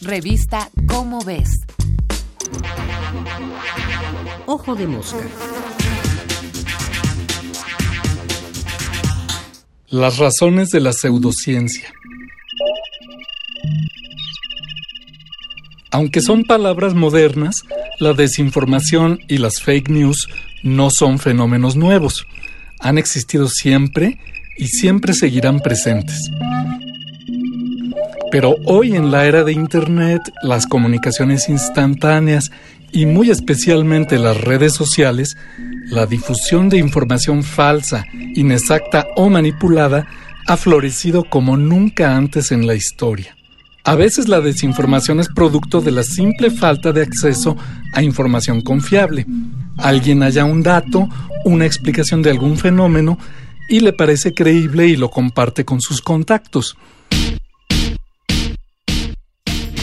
[0.00, 1.48] Revista Cómo ves.
[4.46, 5.18] Ojo de mosca.
[9.88, 11.92] Las razones de la pseudociencia.
[15.90, 17.64] Aunque son palabras modernas,
[17.98, 20.28] la desinformación y las fake news
[20.62, 22.24] no son fenómenos nuevos.
[22.78, 24.20] Han existido siempre
[24.56, 26.30] y siempre seguirán presentes.
[28.30, 32.50] Pero hoy en la era de Internet, las comunicaciones instantáneas
[32.92, 35.36] y muy especialmente las redes sociales,
[35.90, 38.04] la difusión de información falsa,
[38.34, 40.06] inexacta o manipulada
[40.46, 43.34] ha florecido como nunca antes en la historia.
[43.84, 47.56] A veces la desinformación es producto de la simple falta de acceso
[47.94, 49.26] a información confiable.
[49.78, 51.08] Alguien halla un dato,
[51.44, 53.18] una explicación de algún fenómeno
[53.68, 56.76] y le parece creíble y lo comparte con sus contactos.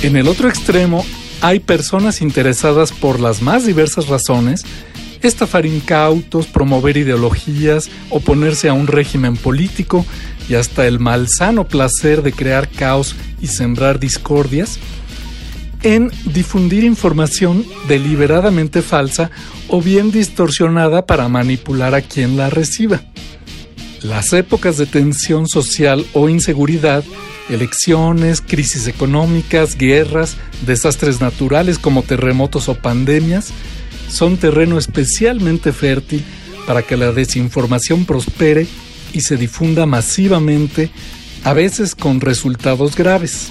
[0.02, 1.04] En el otro extremo,
[1.42, 4.64] hay personas interesadas por las más diversas razones,
[5.22, 10.06] estafar incautos, promover ideologías, oponerse a un régimen político
[10.48, 14.80] y hasta el malsano placer de crear caos y sembrar discordias,
[15.82, 19.30] en difundir información deliberadamente falsa
[19.68, 23.02] o bien distorsionada para manipular a quien la reciba.
[24.02, 27.04] Las épocas de tensión social o inseguridad
[27.50, 33.52] Elecciones, crisis económicas, guerras, desastres naturales como terremotos o pandemias
[34.10, 36.24] son terreno especialmente fértil
[36.66, 38.68] para que la desinformación prospere
[39.14, 40.90] y se difunda masivamente,
[41.44, 43.50] a veces con resultados graves.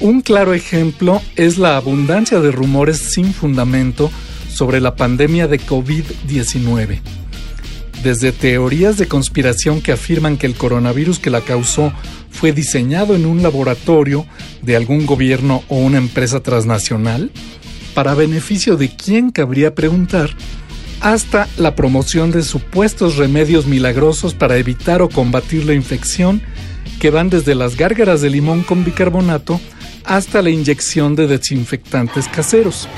[0.00, 4.10] Un claro ejemplo es la abundancia de rumores sin fundamento
[4.52, 7.00] sobre la pandemia de COVID-19.
[8.02, 11.92] Desde teorías de conspiración que afirman que el coronavirus que la causó
[12.30, 14.24] fue diseñado en un laboratorio
[14.62, 17.30] de algún gobierno o una empresa transnacional,
[17.94, 20.30] para beneficio de quien cabría preguntar,
[21.00, 26.40] hasta la promoción de supuestos remedios milagrosos para evitar o combatir la infección,
[27.00, 29.60] que van desde las gárgaras de limón con bicarbonato
[30.04, 32.88] hasta la inyección de desinfectantes caseros.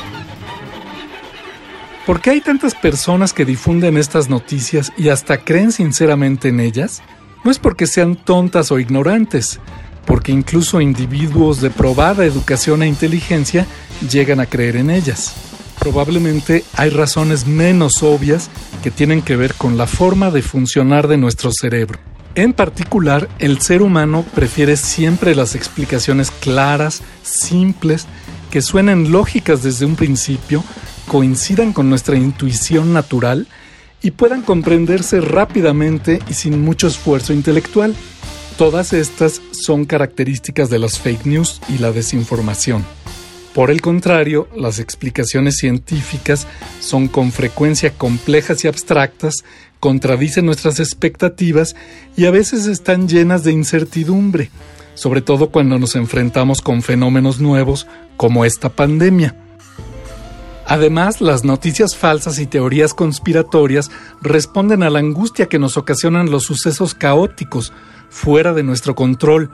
[2.10, 7.02] ¿Por qué hay tantas personas que difunden estas noticias y hasta creen sinceramente en ellas?
[7.44, 9.60] No es porque sean tontas o ignorantes,
[10.06, 13.64] porque incluso individuos de probada educación e inteligencia
[14.10, 15.34] llegan a creer en ellas.
[15.78, 18.50] Probablemente hay razones menos obvias
[18.82, 22.00] que tienen que ver con la forma de funcionar de nuestro cerebro.
[22.34, 28.08] En particular, el ser humano prefiere siempre las explicaciones claras, simples,
[28.50, 30.64] que suenen lógicas desde un principio,
[31.10, 33.48] coincidan con nuestra intuición natural
[34.00, 37.96] y puedan comprenderse rápidamente y sin mucho esfuerzo intelectual.
[38.56, 42.84] Todas estas son características de las fake news y la desinformación.
[43.56, 46.46] Por el contrario, las explicaciones científicas
[46.78, 49.34] son con frecuencia complejas y abstractas,
[49.80, 51.74] contradicen nuestras expectativas
[52.16, 54.50] y a veces están llenas de incertidumbre,
[54.94, 59.34] sobre todo cuando nos enfrentamos con fenómenos nuevos como esta pandemia.
[60.70, 63.90] Además, las noticias falsas y teorías conspiratorias
[64.22, 67.72] responden a la angustia que nos ocasionan los sucesos caóticos,
[68.08, 69.50] fuera de nuestro control,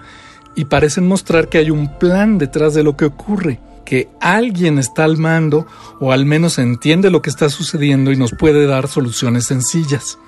[0.55, 5.05] y parecen mostrar que hay un plan detrás de lo que ocurre, que alguien está
[5.05, 5.67] al mando
[6.01, 10.19] o al menos entiende lo que está sucediendo y nos puede dar soluciones sencillas.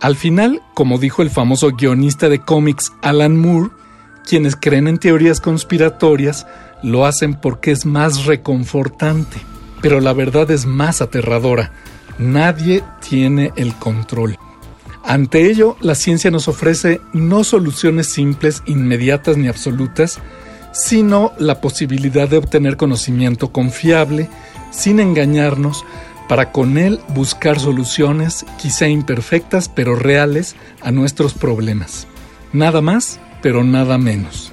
[0.00, 3.70] Al final, como dijo el famoso guionista de cómics Alan Moore,
[4.24, 6.46] quienes creen en teorías conspiratorias
[6.84, 9.38] lo hacen porque es más reconfortante.
[9.86, 11.70] Pero la verdad es más aterradora.
[12.18, 14.36] Nadie tiene el control.
[15.04, 20.18] Ante ello, la ciencia nos ofrece no soluciones simples, inmediatas ni absolutas,
[20.72, 24.28] sino la posibilidad de obtener conocimiento confiable,
[24.72, 25.84] sin engañarnos,
[26.28, 32.08] para con él buscar soluciones, quizá imperfectas, pero reales, a nuestros problemas.
[32.52, 34.52] Nada más, pero nada menos.